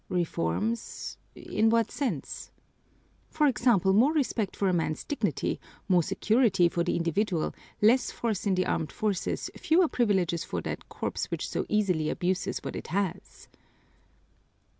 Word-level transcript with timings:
"Reforms? 0.09 1.19
In 1.35 1.69
what 1.69 1.91
sense?" 1.91 2.49
"For 3.29 3.45
example, 3.45 3.93
more 3.93 4.13
respect 4.13 4.55
for 4.55 4.67
a 4.67 4.73
man's 4.73 5.03
dignity, 5.03 5.59
more 5.87 6.01
security 6.01 6.67
for 6.69 6.83
the 6.83 6.95
individual, 6.95 7.53
less 7.83 8.09
force 8.09 8.47
in 8.47 8.55
the 8.55 8.65
armed 8.65 8.91
forces, 8.91 9.51
fewer 9.55 9.87
privileges 9.87 10.43
for 10.43 10.59
that 10.61 10.89
corps 10.89 11.27
which 11.29 11.47
so 11.47 11.67
easily 11.69 12.09
abuses 12.09 12.57
what 12.63 12.75
it 12.75 12.87
has." 12.87 13.47